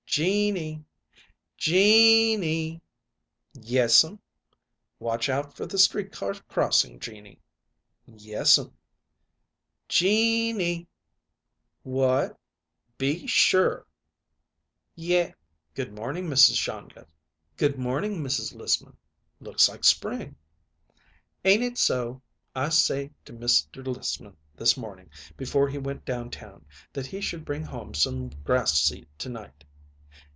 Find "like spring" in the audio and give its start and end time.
19.69-20.35